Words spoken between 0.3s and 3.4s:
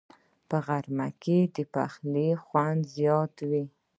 په غرمه کې د پخلي خوند زیات